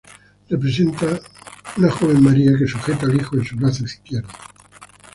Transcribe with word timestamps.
Representa 0.49 1.19
una 1.77 1.91
joven 1.91 2.23
María 2.23 2.57
que 2.57 2.65
sujeta 2.67 3.05
al 3.05 3.15
hijo 3.15 3.35
en 3.35 3.45
su 3.45 3.55
brazo 3.55 3.83
izquierdo. 3.85 4.29